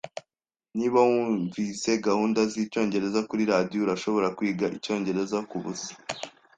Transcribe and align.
Niba 0.77 0.99
wunvise 1.09 1.91
gahunda 2.07 2.39
zicyongereza 2.53 3.19
kuri 3.29 3.43
radio, 3.53 3.77
urashobora 3.81 4.27
kwiga 4.37 4.65
icyongereza 4.77 5.37
kubusa. 5.49 5.91